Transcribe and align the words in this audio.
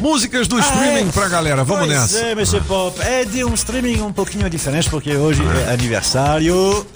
Músicas 0.00 0.48
do 0.48 0.58
streaming 0.58 1.08
é. 1.08 1.12
pra 1.12 1.28
galera, 1.28 1.62
vamos 1.62 1.86
pois 1.86 2.00
nessa. 2.00 2.18
É, 2.18 2.34
Monsieur 2.34 2.62
Pop, 2.64 2.98
é 3.02 3.24
de 3.24 3.44
um 3.44 3.54
streaming 3.54 4.00
um 4.00 4.12
pouquinho 4.12 4.48
diferente, 4.48 4.88
porque 4.88 5.14
hoje 5.14 5.42
é 5.68 5.72
aniversário. 5.72 6.86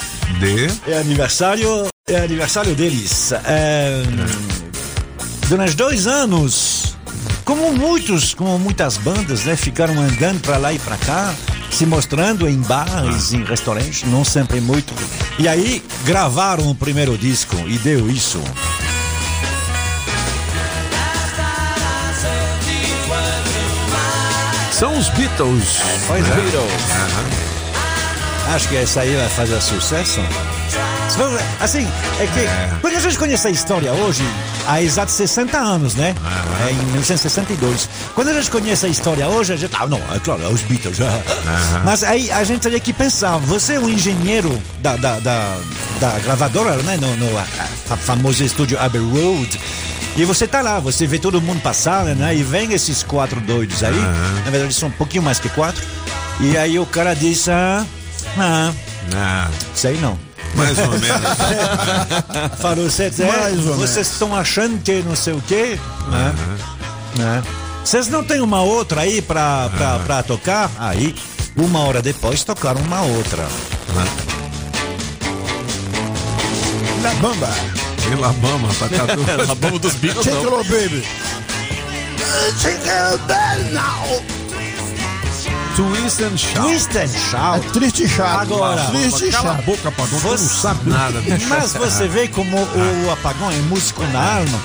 De. 0.40 0.90
É 0.90 0.98
aniversário. 0.98 1.86
É 2.08 2.16
aniversário 2.16 2.74
deles. 2.74 3.32
É, 3.44 4.02
durante 5.48 5.76
dois 5.76 6.06
anos, 6.06 6.96
como 7.44 7.72
muitos, 7.74 8.32
como 8.32 8.58
muitas 8.58 8.96
bandas, 8.96 9.44
né, 9.44 9.54
ficaram 9.54 10.00
andando 10.00 10.40
pra 10.40 10.56
lá 10.56 10.72
e 10.72 10.78
pra 10.78 10.96
cá, 10.96 11.34
se 11.70 11.84
mostrando 11.84 12.48
em 12.48 12.60
bares, 12.62 13.32
em 13.34 13.44
restaurantes, 13.44 14.08
não 14.08 14.24
sempre 14.24 14.60
muito. 14.60 14.94
E 15.38 15.46
aí 15.46 15.82
gravaram 16.04 16.70
o 16.70 16.74
primeiro 16.74 17.18
disco 17.18 17.56
e 17.66 17.76
deu 17.78 18.08
isso. 18.10 18.40
São 24.74 24.98
os 24.98 25.08
Beatles. 25.10 25.78
Pois 26.08 26.26
né? 26.26 26.34
Beatles. 26.34 26.72
Acho 28.52 28.68
que 28.68 28.76
essa 28.76 29.02
aí 29.02 29.14
vai 29.14 29.28
fazer 29.28 29.60
sucesso. 29.60 30.18
Assim, 31.60 31.86
é 32.18 32.26
que. 32.26 32.80
Porque 32.80 32.96
a 32.96 33.00
gente 33.00 33.16
conhece 33.16 33.46
a 33.46 33.50
história 33.50 33.92
hoje 33.92 34.24
há 34.66 34.82
exatos 34.82 35.14
60 35.14 35.56
anos, 35.56 35.94
né? 35.94 36.12
É 36.66 36.72
em 36.72 36.86
1962. 36.86 37.88
Quando 38.16 38.30
a 38.30 38.32
gente 38.32 38.50
conhece 38.50 38.86
a 38.86 38.88
história 38.88 39.28
hoje, 39.28 39.52
a 39.52 39.56
gente. 39.56 39.72
Ah, 39.78 39.86
não, 39.86 40.00
é 40.12 40.18
claro, 40.18 40.42
é 40.42 40.48
os 40.48 40.62
Beatles. 40.62 40.98
Mas 41.84 42.02
aí 42.02 42.32
a 42.32 42.42
gente 42.42 42.62
teria 42.62 42.80
que 42.80 42.92
pensar: 42.92 43.38
você 43.38 43.74
é 43.74 43.78
um 43.78 43.88
engenheiro 43.88 44.60
da, 44.80 44.96
da, 44.96 45.20
da, 45.20 45.56
da 46.00 46.18
gravadora, 46.18 46.74
né? 46.82 46.96
No, 46.96 47.16
no 47.16 47.38
a, 47.38 47.46
a 47.90 47.96
famoso 47.96 48.42
estúdio 48.42 48.76
Abbey 48.80 49.00
Road. 49.00 49.60
E 50.16 50.24
você 50.24 50.46
tá 50.46 50.60
lá, 50.60 50.78
você 50.78 51.06
vê 51.06 51.18
todo 51.18 51.40
mundo 51.40 51.60
passar, 51.60 52.04
né? 52.04 52.36
E 52.36 52.42
vem 52.42 52.72
esses 52.72 53.02
quatro 53.02 53.40
doidos 53.40 53.82
aí. 53.82 53.96
Na 54.44 54.50
verdade, 54.50 54.72
são 54.72 54.88
um 54.88 54.92
pouquinho 54.92 55.22
mais 55.22 55.38
que 55.40 55.48
quatro. 55.48 55.84
E 56.40 56.56
aí 56.56 56.78
o 56.78 56.86
cara 56.86 57.14
diz: 57.14 57.48
Ah, 57.48 57.84
ah 58.38 58.72
Ah, 59.14 59.48
sei 59.74 59.96
não. 59.98 60.16
mais 60.54 60.78
ou 60.78 60.90
menos. 60.90 61.08
Falou, 62.60 62.88
cê, 62.88 63.10
é, 63.18 63.26
Mais 63.26 63.66
ou 63.66 63.74
vocês 63.76 64.06
estão 64.10 64.34
achando 64.36 64.80
que 64.82 65.02
não 65.02 65.16
sei 65.16 65.34
o 65.34 65.42
quê? 65.42 65.78
Né? 66.08 66.34
Né? 67.16 67.42
Vocês 67.84 68.08
não 68.08 68.22
tem 68.24 68.40
uma 68.40 68.62
outra 68.62 69.02
aí 69.02 69.20
pra, 69.20 69.68
pra, 69.76 69.98
pra 69.98 70.22
tocar? 70.22 70.70
Aí, 70.78 71.14
uma 71.56 71.80
hora 71.80 72.00
depois, 72.00 72.42
tocaram 72.44 72.80
uma 72.80 73.02
outra. 73.02 73.46
Na 77.02 77.14
bamba. 77.14 77.48
Em 78.10 78.14
La 78.16 78.28
Bama, 78.32 78.68
tá 78.78 78.88
tatuado. 78.88 79.50
A 79.52 79.54
bomba 79.54 79.78
dos 79.78 79.94
Beatles 79.94 80.26
não. 80.26 80.34
it, 80.34 80.44
little 80.44 80.64
baby. 80.64 81.04
It 82.64 83.18
back 83.26 83.62
now. 83.72 84.22
Twist 85.76 86.22
and 86.22 86.36
Shout. 86.36 86.68
Twist 86.68 86.96
and 86.96 87.02
É 87.02 87.08
shout. 87.08 87.68
triste 87.72 88.04
e 88.04 88.08
chato. 88.08 88.42
Agora, 88.42 88.80
Triste 88.92 89.24
e 89.24 89.30
Cala 89.32 89.50
a 89.50 89.62
boca, 89.62 89.90
Pagão, 89.90 90.20
tu 90.20 90.26
não 90.28 90.36
Você- 90.38 90.48
sabe 90.62 90.88
nada. 90.88 91.20
Mas 91.48 91.72
você 91.72 92.06
vê 92.06 92.28
como 92.28 92.56
o 92.58 93.10
apagão 93.10 93.50
é 93.50 93.56
músico 93.62 94.04
na 94.04 94.36
alma. 94.36 94.60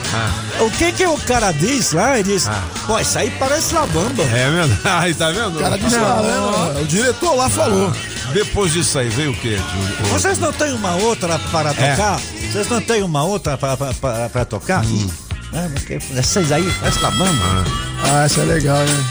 O 0.59 0.69
que 0.69 0.91
que 0.91 1.07
o 1.07 1.17
cara 1.17 1.51
diz 1.51 1.93
lá? 1.93 2.19
Ele 2.19 2.33
diz, 2.33 2.47
pô, 2.85 2.99
isso 2.99 3.17
aí 3.17 3.31
parece 3.39 3.73
La 3.73 3.87
Bamba. 3.87 4.21
É 4.21 4.49
mesmo? 4.51 4.77
Aí, 4.85 5.13
tá 5.15 5.31
vendo? 5.31 5.57
O 5.57 5.59
cara 5.61 5.77
disse 5.79 5.97
lá, 5.97 6.21
né? 6.21 6.81
O 6.81 6.85
diretor 6.85 7.33
lá 7.35 7.49
falou. 7.49 7.91
Depois 8.31 8.71
disso 8.71 8.99
aí, 8.99 9.09
veio 9.09 9.31
o 9.31 9.35
quê? 9.35 9.57
Júlio? 9.73 10.13
Vocês 10.13 10.37
não 10.37 10.53
tem 10.53 10.71
uma 10.73 10.93
outra 10.97 11.39
para 11.51 11.71
É. 11.71 11.95
tocar? 11.95 12.19
Vocês 12.51 12.67
não 12.67 12.81
tem 12.81 13.03
uma 13.03 13.23
outra 13.23 13.57
para, 13.57 13.77
para, 13.77 13.93
para, 13.93 14.29
para 14.29 14.45
tocar? 14.45 14.83
Hum. 14.83 15.09
É, 15.53 15.67
porque 15.69 15.99
Vocês 15.99 16.51
aí, 16.51 16.71
parece 16.79 16.99
La 17.01 17.11
Bamba. 17.11 17.63
Ah, 18.03 18.25
isso 18.25 18.41
é 18.41 18.45
legal, 18.45 18.77
né? 18.77 19.05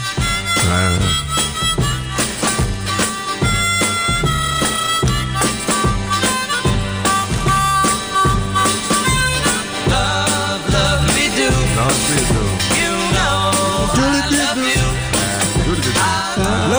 É. 1.15 1.48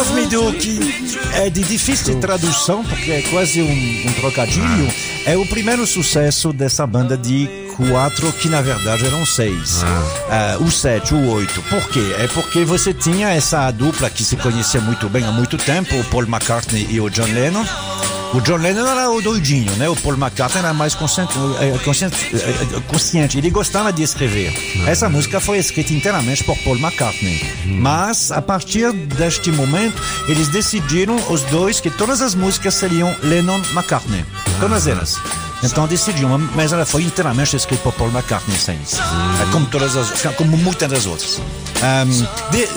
Do, 0.00 0.52
que 0.54 0.80
é 1.34 1.50
de 1.50 1.62
difícil 1.62 2.18
tradução, 2.20 2.82
porque 2.82 3.12
é 3.12 3.22
quase 3.30 3.60
um, 3.60 4.08
um 4.08 4.12
trocadilho, 4.14 4.90
é 5.26 5.36
o 5.36 5.44
primeiro 5.44 5.86
sucesso 5.86 6.54
dessa 6.54 6.86
banda 6.86 7.18
de 7.18 7.46
quatro, 7.76 8.32
que 8.32 8.48
na 8.48 8.62
verdade 8.62 9.04
eram 9.04 9.26
seis. 9.26 9.82
Ah, 10.30 10.56
o 10.58 10.70
sete, 10.70 11.12
o 11.14 11.28
oito. 11.32 11.60
Por 11.64 11.86
quê? 11.90 12.14
É 12.18 12.26
porque 12.28 12.64
você 12.64 12.94
tinha 12.94 13.28
essa 13.28 13.70
dupla 13.70 14.08
que 14.08 14.24
se 14.24 14.36
conhecia 14.36 14.80
muito 14.80 15.06
bem 15.06 15.22
há 15.24 15.32
muito 15.32 15.58
tempo, 15.58 15.94
o 15.94 16.04
Paul 16.04 16.24
McCartney 16.24 16.86
e 16.88 16.98
o 16.98 17.10
John 17.10 17.26
Lennon. 17.26 17.64
O 18.32 18.40
John 18.40 18.58
Lennon 18.58 18.86
era 18.86 19.10
o 19.10 19.20
doidinho, 19.20 19.72
né? 19.72 19.88
O 19.88 19.96
Paul 19.96 20.14
McCartney 20.14 20.62
era 20.62 20.72
mais 20.72 20.94
consciente, 20.94 21.34
eh, 21.60 21.76
consciente, 21.84 22.16
eh, 22.32 22.80
consciente. 22.86 23.38
Ele 23.38 23.50
gostava 23.50 23.92
de 23.92 24.04
escrever. 24.04 24.52
Essa 24.86 25.08
música 25.08 25.40
foi 25.40 25.58
escrita 25.58 25.92
inteiramente 25.92 26.44
por 26.44 26.56
Paul 26.58 26.78
McCartney. 26.78 27.42
Mas, 27.66 28.30
a 28.30 28.40
partir 28.40 28.92
deste 28.92 29.50
momento, 29.50 30.00
eles 30.28 30.46
decidiram, 30.46 31.16
os 31.28 31.42
dois, 31.42 31.80
que 31.80 31.90
todas 31.90 32.22
as 32.22 32.36
músicas 32.36 32.74
seriam 32.74 33.12
Lennon-McCartney. 33.20 34.24
Todas 34.60 34.86
elas. 34.86 35.18
Então 35.64 35.88
decidiram, 35.88 36.38
mas 36.54 36.72
ela 36.72 36.86
foi 36.86 37.02
inteiramente 37.02 37.56
escrita 37.56 37.82
por 37.82 37.92
Paul 37.94 38.10
McCartney, 38.10 38.56
sem 38.56 38.80
isso. 38.80 38.96
É 38.96 39.50
Como 39.50 39.66
todas 39.66 39.96
as, 39.96 40.22
como 40.36 40.56
muitas 40.56 40.88
das 40.88 41.04
outras. 41.04 41.40
Ahm, 41.82 42.26
de, 42.52 42.68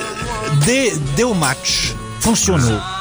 de, 0.66 0.98
deu 1.14 1.32
match, 1.32 1.92
funcionou 2.18 2.93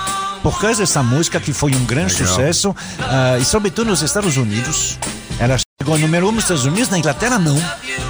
por 0.44 0.60
causa 0.60 0.82
dessa 0.82 1.02
música 1.02 1.40
que 1.40 1.54
foi 1.54 1.74
um 1.74 1.86
grande 1.86 2.14
sucesso 2.14 2.76
ah, 3.00 3.38
e 3.40 3.46
sobretudo 3.46 3.88
nos 3.88 4.02
Estados 4.02 4.36
Unidos. 4.36 5.00
Ela 5.40 5.58
chegou 5.82 5.96
a 5.96 5.98
número 5.98 6.30
um 6.30 6.32
nos 6.32 6.44
Estados 6.44 6.66
Unidos, 6.66 6.90
na 6.90 6.98
Inglaterra 7.00 7.40
não. 7.40 7.56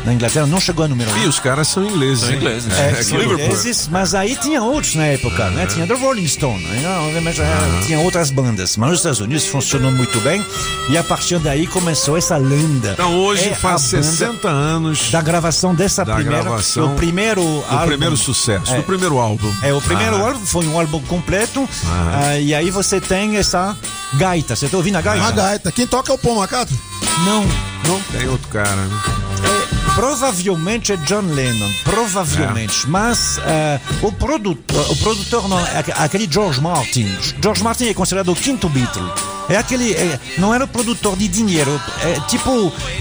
Na 0.05 0.13
Inglaterra 0.13 0.45
não 0.45 0.59
chegou 0.59 0.83
a 0.85 0.87
número 0.87 1.09
um. 1.09 1.17
E 1.23 1.27
os 1.27 1.39
caras 1.39 1.67
são 1.69 1.83
ingleses. 1.83 2.19
São 2.25 2.33
ingleses, 2.33 2.65
né? 2.65 2.87
É, 2.95 2.99
É, 2.99 3.03
são 3.03 3.23
ingleses, 3.23 3.87
mas 3.89 4.13
aí 4.13 4.35
tinha 4.35 4.61
outros 4.61 4.95
na 4.95 5.05
época, 5.05 5.49
né? 5.51 5.65
Tinha 5.65 5.87
The 5.87 5.93
Rolling 5.95 6.27
Stone, 6.27 6.61
né? 6.63 6.87
obviamente 7.07 7.41
eh, 7.41 7.45
tinha 7.87 7.99
outras 7.99 8.29
bandas, 8.29 8.75
mas 8.77 8.89
nos 8.89 8.99
Estados 8.99 9.21
Unidos 9.21 9.47
funcionou 9.47 9.91
muito 9.91 10.19
bem 10.21 10.45
e 10.89 10.97
a 10.97 11.03
partir 11.03 11.39
daí 11.39 11.65
começou 11.65 12.17
essa 12.17 12.35
lenda. 12.37 12.91
Então 12.91 13.15
hoje 13.17 13.49
É 13.49 13.55
faz 13.55 13.93
a 13.93 13.97
banda 13.97 14.03
60 14.07 14.47
anos 14.49 15.09
da 15.09 15.21
gravação 15.21 15.73
dessa 15.73 16.03
da 16.05 16.15
primeira, 16.15 16.43
gravação 16.43 16.93
o 16.93 16.95
primeiro 16.95 17.41
do 17.41 17.65
álbum. 17.69 17.87
primeiro 17.87 18.17
sucesso, 18.17 18.73
É. 18.73 18.77
do 18.77 18.83
primeiro 18.83 19.17
álbum. 19.19 19.51
É, 19.63 19.73
o 19.73 19.81
primeiro 19.81 20.17
Ah. 20.17 20.27
álbum 20.27 20.45
foi 20.45 20.67
um 20.67 20.77
álbum 20.77 21.01
completo. 21.03 21.67
ah, 21.87 22.37
e 22.37 22.53
aí 22.53 22.69
você 22.69 22.99
tem 23.01 23.37
essa 23.37 23.75
gaita. 24.15 24.55
Você 24.55 24.67
tá 24.67 24.77
ouvindo 24.77 24.97
a 24.97 25.01
gaita? 25.01 25.23
Uma 25.23 25.31
gaita. 25.31 25.71
Quem 25.71 25.87
toca 25.87 26.11
é 26.11 26.15
o 26.15 26.17
Paul 26.19 26.37
McCartney? 26.37 26.77
Não. 27.25 27.43
Não 27.87 28.01
tem 28.11 28.27
outro 28.27 28.47
cara, 28.49 28.75
né? 28.75 28.99
É, 29.43 29.93
provavelmente 29.95 30.91
é 30.93 30.97
John 30.97 31.21
Lennon. 31.21 31.69
Provavelmente. 31.83 32.87
Mas 32.89 33.39
ah, 33.39 33.79
o, 34.01 34.11
produtor, 34.11 34.91
o 34.91 34.95
produtor 34.97 35.47
não, 35.47 35.59
é 35.59 35.79
aque- 35.79 35.91
aquele 35.91 36.27
George 36.31 36.59
Martin. 36.61 37.07
George 37.41 37.63
Martin 37.63 37.87
é 37.89 37.93
considerado 37.93 38.29
o 38.31 38.35
quinto 38.35 38.67
Beatle. 38.69 39.11
É 39.49 39.57
aquele. 39.57 39.93
é, 39.93 40.19
não 40.37 40.53
era 40.53 40.63
o 40.63 40.67
produtor 40.67 41.17
de 41.17 41.27
dinheiro. 41.27 41.79
É 42.01 42.19
tipo 42.27 42.49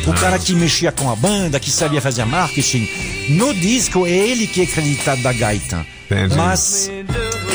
o 0.07 0.13
cara 0.21 0.39
que 0.39 0.53
mexia 0.55 0.91
com 0.91 1.11
a 1.11 1.15
banda, 1.17 1.59
que 1.61 1.71
sabia 1.71 2.01
fazer 2.01 2.25
marketing. 2.25 2.89
No 3.31 3.55
disco 3.55 4.05
é 4.07 4.11
ele 4.11 4.47
que 4.49 4.61
é 4.61 4.65
acreditado 4.65 5.23
da 5.23 5.33
gaita. 5.33 5.87
Entendi. 6.11 6.35
Mas 6.37 6.89
é, 6.89 7.05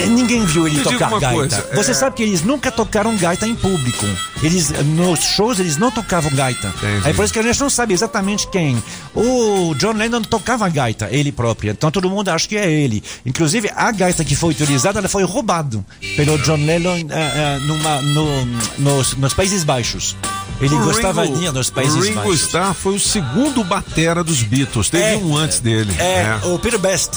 ninguém 0.05 0.45
viu 0.45 0.67
ele 0.67 0.81
tocar 0.81 1.09
gaita. 1.19 1.29
coisa, 1.33 1.69
Você 1.73 1.91
é- 1.91 1.93
sabe 1.93 2.15
que 2.15 2.23
eles 2.23 2.41
nunca 2.43 2.71
tocaram 2.71 3.15
gaita 3.17 3.47
em 3.47 3.55
público. 3.55 4.05
Eles 4.43 4.69
nos 4.69 5.19
shows 5.19 5.59
eles 5.59 5.77
não 5.77 5.89
tocavam 5.89 6.31
gaita. 6.31 6.73
Entendi. 6.77 7.09
É 7.09 7.13
por 7.13 7.25
isso 7.25 7.33
que 7.33 7.39
a 7.39 7.43
gente 7.43 7.59
não 7.59 7.69
sabe 7.69 7.93
exatamente 7.93 8.47
quem. 8.49 8.81
O 9.15 9.73
John 9.75 9.93
Lennon 9.93 10.21
tocava 10.21 10.67
gaita, 10.69 11.07
ele 11.11 11.31
próprio. 11.31 11.71
Então 11.71 11.89
todo 11.89 12.09
mundo 12.09 12.29
acha 12.29 12.47
que 12.47 12.55
é 12.57 12.69
ele. 12.69 13.03
Inclusive 13.25 13.71
a 13.75 13.91
gaita 13.91 14.23
que 14.23 14.35
foi 14.35 14.51
utilizada, 14.51 14.99
ela 14.99 15.09
foi 15.09 15.23
roubada 15.23 15.83
pelo 16.15 16.37
John 16.39 16.57
Lennon 16.65 16.97
eh, 16.97 17.05
eh, 17.09 17.59
numa, 17.65 18.01
no, 18.01 18.45
nos, 18.77 19.15
nos 19.15 19.33
Países 19.33 19.63
Baixos. 19.63 20.15
Ele 20.59 20.73
O 20.75 20.83
gostava 20.83 21.23
Ringo- 21.23 21.37
de 21.37 21.45
ir 21.45 21.51
nos 21.53 21.69
Países 21.69 21.95
o 21.95 21.99
Ringo 22.01 22.15
Baixos. 22.21 22.41
Starr 22.41 22.73
foi 22.73 22.95
o 22.95 22.99
segundo 22.99 23.63
batera 23.63 24.23
dos 24.23 24.41
Beatles. 24.41 24.89
Teve 24.89 25.03
É. 25.03 25.17
um 25.17 25.35
antes 25.37 25.59
dele. 25.59 25.93
É, 25.99 26.39
o 26.47 26.57
Peter 26.57 26.79
Best. 26.79 27.11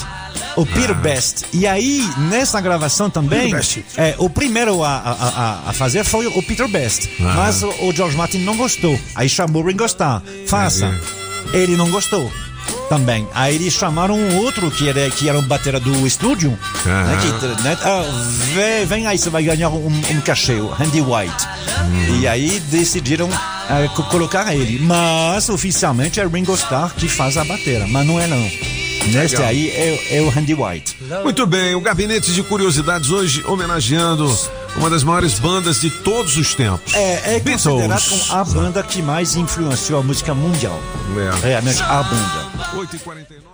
O 0.55 0.65
Peter 0.65 0.93
Best. 0.95 1.45
E 1.53 1.65
aí, 1.65 2.07
nessa 2.29 2.61
gravação 2.61 3.09
também, 3.09 3.51
é, 3.97 4.15
o 4.17 4.29
primeiro 4.29 4.83
a, 4.83 4.97
a, 4.97 5.69
a- 5.69 5.73
fazer 5.73 6.03
foi 6.03 6.27
o 6.27 6.43
Peter 6.43 6.67
Best. 6.67 7.09
Mas 7.19 7.63
o, 7.63 7.69
o 7.87 7.91
George 7.93 8.15
Martin 8.15 8.39
não 8.39 8.55
gostou. 8.55 8.99
Aí 9.15 9.27
chamou 9.27 9.63
o 9.63 9.67
Ringo 9.67 9.85
Starr. 9.85 10.21
Faça. 10.47 10.93
Ele 11.53 11.75
não 11.75 11.89
gostou. 11.89 12.31
Também. 12.91 13.25
Aí 13.33 13.55
eles 13.55 13.71
chamaram 13.73 14.15
um 14.19 14.35
outro 14.39 14.69
que 14.69 14.89
era, 14.89 15.09
que 15.11 15.29
era 15.29 15.39
um 15.39 15.43
batera 15.43 15.79
do 15.79 16.05
estúdio. 16.05 16.59
Né, 16.85 17.17
que, 17.21 17.63
né, 17.63 17.77
ah, 17.83 18.03
vem, 18.53 18.85
vem 18.85 19.07
aí, 19.07 19.17
você 19.17 19.29
vai 19.29 19.41
ganhar 19.43 19.69
um, 19.69 19.87
um 19.87 20.19
cachê, 20.19 20.55
o 20.55 20.73
Andy 20.77 20.99
White. 20.99 21.47
E 22.19 22.27
aí 22.27 22.59
decidiram 22.59 23.29
ah, 23.33 23.87
co- 23.95 24.03
colocar 24.03 24.53
ele. 24.53 24.77
Mas 24.79 25.47
oficialmente 25.47 26.19
é 26.19 26.27
Ringo 26.27 26.53
Starr 26.55 26.93
que 26.93 27.07
faz 27.07 27.37
a 27.37 27.45
batera. 27.45 27.87
Mas 27.87 28.05
não 28.05 28.19
é 28.19 28.27
não. 28.27 28.80
Neste 29.07 29.37
Legal. 29.37 29.49
aí 29.49 29.69
é, 29.69 30.17
é 30.17 30.21
o 30.21 30.29
Randy 30.29 30.53
White. 30.53 30.97
Muito 31.23 31.45
bem, 31.47 31.75
o 31.75 31.81
Gabinete 31.81 32.31
de 32.31 32.43
Curiosidades 32.43 33.09
hoje 33.09 33.43
homenageando 33.45 34.31
uma 34.75 34.89
das 34.89 35.03
maiores 35.03 35.39
bandas 35.39 35.81
de 35.81 35.89
todos 35.89 36.37
os 36.37 36.53
tempos. 36.55 36.93
É, 36.93 37.35
é 37.35 37.39
Beatles. 37.39 37.63
considerado 37.63 38.09
como 38.09 38.39
a 38.39 38.43
banda 38.43 38.83
que 38.83 39.01
mais 39.01 39.35
influenciou 39.35 39.99
a 39.99 40.03
música 40.03 40.33
mundial. 40.33 40.79
É. 41.43 41.47
Realmente, 41.47 41.81
a 41.81 42.03
banda. 42.03 42.47
8h49. 42.75 43.50